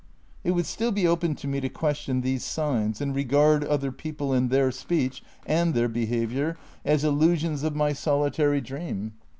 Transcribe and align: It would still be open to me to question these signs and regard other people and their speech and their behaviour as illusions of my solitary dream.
It 0.43 0.53
would 0.55 0.65
still 0.65 0.91
be 0.91 1.05
open 1.07 1.35
to 1.35 1.47
me 1.47 1.59
to 1.59 1.69
question 1.69 2.21
these 2.21 2.43
signs 2.43 3.01
and 3.01 3.13
regard 3.15 3.63
other 3.63 3.91
people 3.91 4.33
and 4.33 4.49
their 4.49 4.71
speech 4.71 5.21
and 5.45 5.75
their 5.75 5.87
behaviour 5.89 6.57
as 6.83 7.03
illusions 7.03 7.61
of 7.61 7.75
my 7.75 7.93
solitary 7.93 8.61
dream. 8.61 9.13